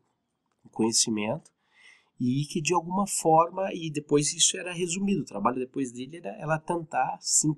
conhecimento, 0.71 1.51
e 2.19 2.45
que 2.45 2.61
de 2.61 2.73
alguma 2.73 3.07
forma, 3.07 3.73
e 3.73 3.89
depois 3.89 4.31
isso 4.33 4.57
era 4.57 4.71
resumido, 4.71 5.21
o 5.21 5.25
trabalho 5.25 5.59
depois 5.59 5.91
dele 5.91 6.17
era 6.17 6.29
ela 6.37 6.59
tentar 6.59 7.17
sim, 7.19 7.55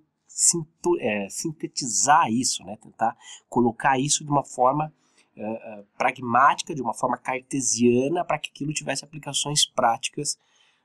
é, 1.00 1.28
sintetizar 1.30 2.32
isso, 2.32 2.64
né? 2.64 2.78
tentar 2.82 3.16
colocar 3.50 4.00
isso 4.00 4.24
de 4.24 4.32
uma 4.32 4.44
forma 4.44 4.92
uh, 5.38 5.86
pragmática, 5.98 6.74
de 6.74 6.82
uma 6.82 6.94
forma 6.94 7.18
cartesiana, 7.18 8.24
para 8.24 8.40
que 8.40 8.50
aquilo 8.50 8.74
tivesse 8.74 9.04
aplicações 9.04 9.66
práticas 9.66 10.38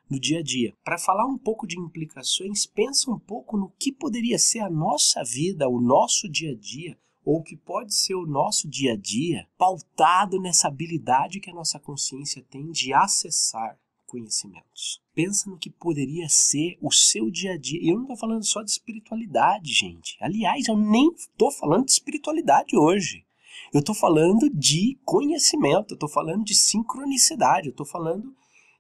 no 0.09 0.19
dia 0.19 0.41
a 0.41 0.43
dia. 0.43 0.75
Para 0.85 0.99
falar 0.99 1.27
um 1.27 1.39
pouco 1.39 1.67
de 1.67 1.79
implicações, 1.79 2.67
pensa 2.67 3.11
um 3.11 3.19
pouco 3.19 3.57
no 3.57 3.73
que 3.79 3.93
poderia 3.93 4.39
ser 4.39 4.61
a 4.61 4.71
nossa 4.71 5.23
vida, 5.25 5.69
o 5.69 5.81
nosso 5.81 6.29
dia 6.29 6.53
a 6.53 6.57
dia, 6.57 6.99
ou 7.25 7.43
que 7.43 7.57
pode 7.57 7.95
ser 7.95 8.15
o 8.15 8.27
nosso 8.27 8.69
dia 8.69 8.95
a 8.95 8.97
dia, 8.97 9.47
pautado 9.59 10.41
nessa 10.41 10.69
habilidade 10.69 11.41
que 11.41 11.51
a 11.51 11.55
nossa 11.55 11.79
consciência 11.79 12.43
tem 12.49 12.71
de 12.71 12.93
acessar 12.95 13.79
conhecimentos. 14.07 15.03
Pensa 15.15 15.51
no 15.51 15.59
que 15.59 15.69
poderia 15.69 16.29
ser 16.29 16.79
o 16.81 16.91
seu 16.91 17.31
dia 17.31 17.53
a 17.53 17.59
dia. 17.59 17.79
E 17.83 17.91
eu 17.91 17.97
não 17.97 18.05
estou 18.05 18.17
falando 18.17 18.45
só 18.45 18.63
de 18.63 18.71
espiritualidade, 18.71 19.73
gente. 19.73 20.17
Aliás, 20.21 20.67
eu 20.67 20.77
nem 20.77 21.13
estou 21.13 21.53
falando 21.53 21.85
de 21.85 21.93
espiritualidade 21.93 22.77
hoje. 22.77 23.27
Eu 23.73 23.81
estou 23.81 23.95
falando 23.95 24.49
de 24.49 24.99
conhecimento, 25.05 25.93
eu 25.93 25.97
estou 25.97 26.09
falando 26.09 26.43
de 26.43 26.55
sincronicidade, 26.55 27.67
eu 27.67 27.73
estou 27.73 27.85
falando 27.85 28.35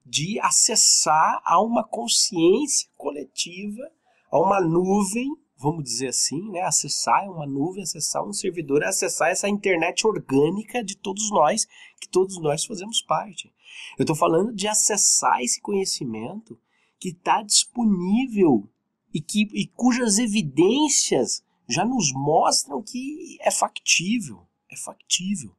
de 0.09 0.41
acessar 0.41 1.41
a 1.45 1.61
uma 1.61 1.85
consciência 1.85 2.89
coletiva, 2.97 3.83
a 4.31 4.39
uma 4.41 4.61
nuvem 4.61 5.29
vamos 5.59 5.83
dizer 5.83 6.09
assim, 6.09 6.41
né? 6.51 6.61
Acessar 6.63 7.29
uma 7.29 7.47
nuvem, 7.47 7.83
acessar 7.83 8.25
um 8.25 8.33
servidor, 8.33 8.85
acessar 8.85 9.29
essa 9.31 9.49
internet 9.49 10.07
orgânica 10.07 10.85
de 10.85 10.97
todos 10.97 11.31
nós, 11.31 11.67
que 12.01 12.09
todos 12.09 12.41
nós 12.41 12.65
fazemos 12.65 13.03
parte. 13.03 13.53
Eu 13.99 14.05
estou 14.05 14.15
falando 14.15 14.55
de 14.55 14.69
acessar 14.69 15.41
esse 15.43 15.61
conhecimento 15.61 16.59
que 16.99 17.09
está 17.09 17.43
disponível 17.43 18.69
e, 19.13 19.21
que, 19.21 19.49
e 19.53 19.67
cujas 19.67 20.19
evidências 20.19 21.43
já 21.69 21.85
nos 21.85 22.13
mostram 22.13 22.83
que 22.83 23.37
é 23.41 23.51
factível, 23.51 24.47
é 24.71 24.77
factível. 24.77 25.55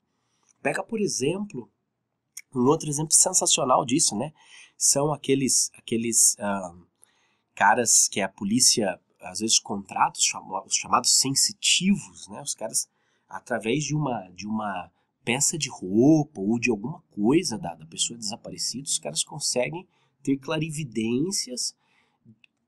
Pega, 0.61 0.81
por 0.81 0.99
exemplo, 0.99 1.69
um 2.53 2.65
outro 2.67 2.89
exemplo 2.89 3.13
sensacional 3.13 3.85
disso, 3.85 4.15
né? 4.15 4.33
São 4.77 5.11
aqueles, 5.11 5.71
aqueles 5.77 6.35
uh, 6.35 6.87
caras 7.53 8.07
que 8.07 8.21
a 8.21 8.29
polícia 8.29 8.99
às 9.21 9.39
vezes 9.39 9.59
contrata, 9.59 10.19
os 10.65 10.75
chamados 10.75 11.15
sensitivos, 11.15 12.27
né? 12.29 12.41
Os 12.41 12.55
caras, 12.55 12.89
através 13.27 13.83
de 13.83 13.95
uma, 13.95 14.29
de 14.29 14.47
uma 14.47 14.89
peça 15.23 15.57
de 15.57 15.69
roupa 15.69 16.39
ou 16.39 16.59
de 16.59 16.69
alguma 16.69 17.01
coisa 17.11 17.57
da, 17.57 17.75
da 17.75 17.85
pessoa 17.85 18.17
desaparecida, 18.17 18.83
os 18.83 18.97
caras 18.97 19.23
conseguem 19.23 19.87
ter 20.23 20.37
clarividências 20.37 21.75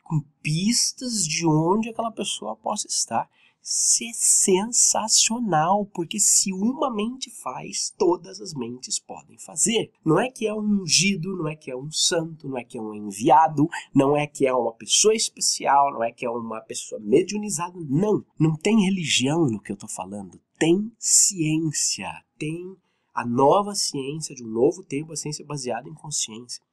com 0.04 0.22
pistas 0.42 1.26
de 1.26 1.48
onde 1.48 1.90
aquela 1.90 2.12
pessoa 2.12 2.56
possa 2.56 2.88
estar. 2.88 3.30
É 3.64 4.14
sensacional, 4.14 5.86
porque 5.86 6.20
se 6.20 6.52
uma 6.52 6.94
mente 6.94 7.30
faz, 7.30 7.94
todas 7.96 8.42
as 8.42 8.56
mentes 8.56 8.98
podem 8.98 9.38
fazer. 9.38 9.92
Não 10.04 10.20
é 10.20 10.32
que 10.32 10.48
é 10.48 10.54
um 10.54 10.82
ungido, 10.82 11.38
não 11.38 11.48
é 11.48 11.56
que 11.56 11.70
é 11.70 11.78
um 11.78 11.92
santo, 11.92 12.50
não 12.50 12.58
é 12.58 12.64
que 12.64 12.78
é 12.78 12.82
um 12.82 12.94
enviado, 12.94 13.70
não 13.94 14.18
é 14.18 14.26
que 14.26 14.48
é 14.48 14.54
uma 14.54 14.74
pessoa 14.74 15.14
especial, 15.14 15.94
não 15.94 16.04
é 16.04 16.12
que 16.12 16.26
é 16.26 16.30
uma 16.30 16.60
pessoa 16.62 17.00
mediunizada. 17.00 17.80
Não, 17.88 18.26
não 18.40 18.56
tem 18.56 18.84
religião 18.84 19.46
no 19.46 19.62
que 19.62 19.72
eu 19.72 19.76
estou 19.76 19.90
falando. 19.90 20.42
Tem 20.58 20.92
ciência, 20.98 22.10
tem 22.40 22.76
a 23.14 23.26
nova 23.26 23.76
ciência 23.76 24.34
de 24.34 24.44
um 24.44 24.50
novo 24.50 24.84
tempo, 24.84 25.14
a 25.14 25.16
ciência 25.16 25.46
baseada 25.46 25.88
em 25.88 25.94
consciência. 25.94 26.64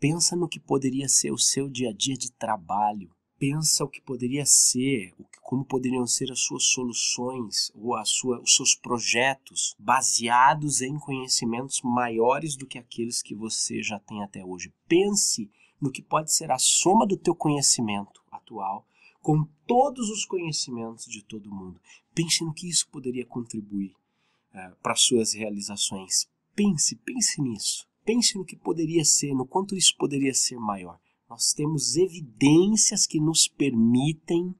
Pensa 0.00 0.34
no 0.34 0.48
que 0.48 0.58
poderia 0.60 1.08
ser 1.08 1.30
o 1.30 1.38
seu 1.38 1.68
dia 1.68 1.90
a 1.90 1.92
dia 1.92 2.16
de 2.16 2.32
trabalho. 2.32 3.10
Pensa 3.38 3.84
o 3.84 3.88
que 3.88 4.00
poderia 4.00 4.44
ser, 4.44 5.12
como 5.48 5.64
poderiam 5.64 6.06
ser 6.06 6.30
as 6.30 6.40
suas 6.40 6.64
soluções 6.64 7.72
ou 7.74 7.94
a 7.94 8.04
sua, 8.04 8.38
os 8.38 8.54
seus 8.54 8.74
projetos 8.74 9.74
baseados 9.78 10.82
em 10.82 10.98
conhecimentos 10.98 11.80
maiores 11.80 12.54
do 12.54 12.66
que 12.66 12.76
aqueles 12.76 13.22
que 13.22 13.34
você 13.34 13.82
já 13.82 13.98
tem 13.98 14.22
até 14.22 14.44
hoje. 14.44 14.70
Pense 14.86 15.50
no 15.80 15.90
que 15.90 16.02
pode 16.02 16.34
ser 16.34 16.50
a 16.50 16.58
soma 16.58 17.06
do 17.06 17.16
teu 17.16 17.34
conhecimento 17.34 18.22
atual 18.30 18.86
com 19.22 19.48
todos 19.66 20.10
os 20.10 20.26
conhecimentos 20.26 21.06
de 21.06 21.24
todo 21.24 21.50
mundo. 21.50 21.80
Pense 22.14 22.44
no 22.44 22.52
que 22.52 22.68
isso 22.68 22.86
poderia 22.90 23.24
contribuir 23.24 23.96
uh, 24.52 24.76
para 24.82 24.96
suas 24.96 25.32
realizações. 25.32 26.28
Pense, 26.54 26.94
pense 26.96 27.40
nisso. 27.40 27.88
Pense 28.04 28.36
no 28.36 28.44
que 28.44 28.54
poderia 28.54 29.02
ser, 29.02 29.32
no 29.32 29.46
quanto 29.46 29.74
isso 29.74 29.96
poderia 29.96 30.34
ser 30.34 30.58
maior. 30.58 31.00
Nós 31.26 31.54
temos 31.54 31.96
evidências 31.96 33.06
que 33.06 33.18
nos 33.18 33.48
permitem 33.48 34.54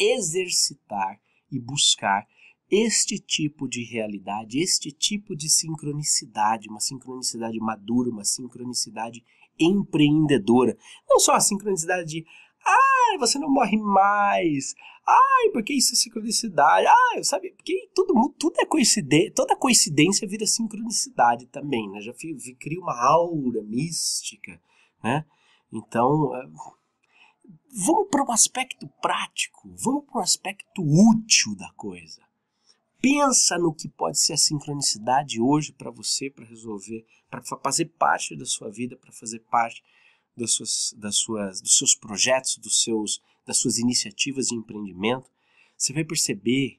exercitar 0.00 1.20
e 1.52 1.60
buscar 1.60 2.26
este 2.70 3.18
tipo 3.18 3.68
de 3.68 3.82
realidade, 3.82 4.60
este 4.60 4.92
tipo 4.92 5.34
de 5.34 5.48
sincronicidade, 5.48 6.68
uma 6.68 6.80
sincronicidade 6.80 7.58
madura, 7.58 8.10
uma 8.10 8.24
sincronicidade 8.24 9.24
empreendedora. 9.58 10.78
Não 11.08 11.18
só 11.18 11.34
a 11.34 11.40
sincronicidade 11.40 12.08
de, 12.08 12.24
ai, 12.64 13.18
você 13.18 13.38
não 13.38 13.50
morre 13.50 13.76
mais, 13.76 14.74
ai, 15.06 15.50
porque 15.52 15.74
isso 15.74 15.92
é 15.94 15.96
sincronicidade, 15.96 16.86
ai, 16.86 17.24
sabe, 17.24 17.50
porque 17.56 17.90
tudo, 17.92 18.34
tudo 18.38 18.60
é 18.60 18.64
coincidência, 18.64 19.32
toda 19.34 19.56
coincidência 19.56 20.28
vira 20.28 20.46
sincronicidade 20.46 21.46
também, 21.46 21.90
né? 21.90 22.00
Já 22.00 22.12
cria 22.58 22.80
uma 22.80 22.96
aura 22.96 23.62
mística, 23.62 24.60
né? 25.02 25.24
Então, 25.72 26.34
é, 26.36 26.46
vamos 27.72 28.08
para 28.10 28.24
o 28.24 28.32
aspecto 28.32 28.88
prático, 29.00 29.68
vamos 29.76 30.04
para 30.06 30.18
o 30.18 30.22
aspecto 30.22 30.82
útil 30.82 31.54
da 31.56 31.70
coisa. 31.72 32.22
Pensa 33.00 33.58
no 33.58 33.72
que 33.72 33.88
pode 33.88 34.18
ser 34.18 34.34
a 34.34 34.36
sincronicidade 34.36 35.40
hoje 35.40 35.72
para 35.72 35.90
você, 35.90 36.28
para 36.28 36.44
resolver, 36.44 37.06
para 37.30 37.42
fazer 37.62 37.86
parte 37.86 38.36
da 38.36 38.44
sua 38.44 38.70
vida, 38.70 38.96
para 38.96 39.12
fazer 39.12 39.40
parte 39.40 39.82
das 40.36 40.52
suas, 40.52 40.94
das 40.98 41.16
suas, 41.16 41.60
dos 41.60 41.78
seus 41.78 41.94
projetos, 41.94 42.58
dos 42.58 42.82
seus, 42.82 43.22
das 43.46 43.56
suas 43.56 43.78
iniciativas 43.78 44.48
de 44.48 44.54
empreendimento. 44.54 45.30
Você 45.76 45.94
vai 45.94 46.04
perceber, 46.04 46.78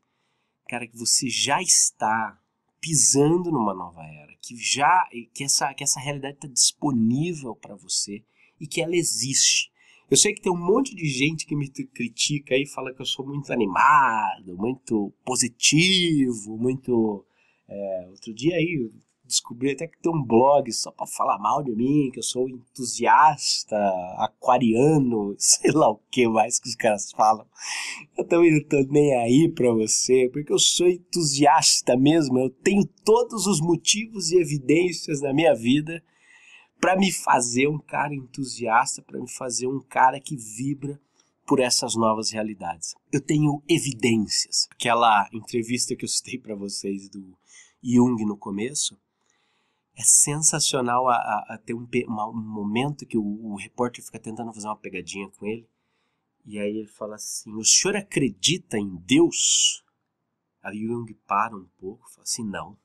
cara, 0.67 0.87
que 0.87 0.95
você 0.97 1.27
já 1.27 1.59
está 1.59 2.39
pisando 2.79 3.51
numa 3.51 3.73
nova 3.73 4.03
era, 4.03 4.35
que 4.41 4.55
já 4.57 5.07
que 5.33 5.43
essa, 5.43 5.73
que 5.73 5.83
essa 5.83 5.99
realidade 5.99 6.35
está 6.35 6.47
disponível 6.47 7.55
para 7.55 7.75
você 7.75 8.23
e 8.59 8.67
que 8.67 8.81
ela 8.81 8.95
existe. 8.95 9.70
Eu 10.11 10.17
sei 10.17 10.33
que 10.33 10.41
tem 10.41 10.51
um 10.51 10.57
monte 10.57 10.93
de 10.93 11.05
gente 11.05 11.45
que 11.45 11.55
me 11.55 11.69
critica 11.69 12.57
e 12.57 12.67
fala 12.67 12.93
que 12.93 13.01
eu 13.01 13.05
sou 13.05 13.25
muito 13.25 13.53
animado, 13.53 14.57
muito 14.57 15.13
positivo, 15.23 16.57
muito. 16.57 17.25
É, 17.69 18.07
outro 18.09 18.33
dia 18.33 18.57
aí 18.57 18.91
descobri 19.25 19.71
até 19.71 19.87
que 19.87 19.97
tem 20.01 20.11
um 20.11 20.21
blog 20.21 20.69
só 20.73 20.91
para 20.91 21.07
falar 21.07 21.39
mal 21.39 21.63
de 21.63 21.71
mim, 21.71 22.09
que 22.11 22.19
eu 22.19 22.23
sou 22.23 22.49
entusiasta, 22.49 23.77
aquariano, 24.17 25.33
sei 25.39 25.71
lá 25.71 25.89
o 25.89 26.01
que 26.11 26.27
mais 26.27 26.59
que 26.59 26.67
os 26.67 26.75
caras 26.75 27.09
falam. 27.13 27.45
Eu 28.17 28.27
também 28.27 28.51
não 28.51 28.67
tô 28.67 28.81
nem 28.91 29.15
aí 29.15 29.49
para 29.49 29.71
você, 29.71 30.29
porque 30.33 30.51
eu 30.51 30.59
sou 30.59 30.89
entusiasta 30.89 31.95
mesmo, 31.95 32.37
eu 32.37 32.49
tenho 32.49 32.85
todos 33.05 33.47
os 33.47 33.61
motivos 33.61 34.29
e 34.29 34.41
evidências 34.41 35.21
na 35.21 35.33
minha 35.33 35.55
vida 35.55 36.03
para 36.81 36.97
me 36.97 37.11
fazer 37.11 37.67
um 37.67 37.77
cara 37.77 38.15
entusiasta, 38.15 39.03
para 39.03 39.19
me 39.21 39.29
fazer 39.29 39.67
um 39.67 39.79
cara 39.79 40.19
que 40.19 40.35
vibra 40.35 40.99
por 41.45 41.59
essas 41.59 41.95
novas 41.95 42.31
realidades. 42.31 42.95
Eu 43.11 43.21
tenho 43.21 43.61
evidências. 43.69 44.67
Aquela 44.71 45.29
entrevista 45.31 45.95
que 45.95 46.03
eu 46.03 46.09
citei 46.09 46.39
para 46.39 46.55
vocês 46.55 47.07
do 47.07 47.37
Jung 47.83 48.25
no 48.25 48.35
começo, 48.35 48.99
é 49.95 50.01
sensacional 50.01 51.07
a, 51.07 51.15
a, 51.15 51.53
a 51.53 51.57
ter 51.59 51.75
um, 51.75 51.87
uma, 52.07 52.29
um, 52.29 52.33
momento 52.33 53.05
que 53.05 53.17
o, 53.17 53.23
o, 53.23 53.55
repórter 53.55 54.03
fica 54.03 54.17
tentando 54.17 54.51
fazer 54.51 54.67
uma 54.67 54.75
pegadinha 54.75 55.29
com 55.29 55.45
ele. 55.45 55.69
E 56.45 56.57
aí 56.57 56.77
ele 56.77 56.87
fala 56.87 57.15
assim: 57.15 57.53
O 57.53 57.63
senhor 57.63 57.95
acredita 57.95 58.77
em 58.79 58.95
Deus? 59.05 59.83
Aí 60.63 60.79
Jung 60.79 61.13
para 61.27 61.55
um 61.55 61.67
pouco 61.77 62.09
fala 62.09 62.23
assim: 62.23 62.43
Não 62.43 62.77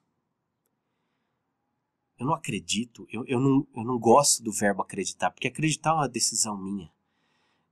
eu 2.18 2.26
não 2.26 2.34
acredito, 2.34 3.06
eu, 3.10 3.24
eu, 3.26 3.38
não, 3.38 3.66
eu 3.74 3.84
não 3.84 3.98
gosto 3.98 4.42
do 4.42 4.52
verbo 4.52 4.82
acreditar, 4.82 5.30
porque 5.30 5.48
acreditar 5.48 5.90
é 5.90 5.94
uma 5.94 6.08
decisão 6.08 6.56
minha. 6.56 6.90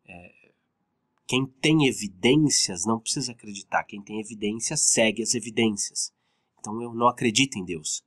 É, 0.06 0.50
quem 1.26 1.46
tem 1.46 1.86
evidências 1.86 2.84
não 2.84 3.00
precisa 3.00 3.32
acreditar, 3.32 3.84
quem 3.84 4.02
tem 4.02 4.20
evidências 4.20 4.80
segue 4.82 5.22
as 5.22 5.34
evidências. 5.34 6.12
Então 6.58 6.80
eu 6.82 6.92
não 6.92 7.08
acredito 7.08 7.58
em 7.58 7.64
Deus. 7.64 8.04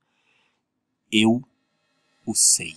Eu 1.10 1.42
o 2.24 2.34
sei. 2.34 2.74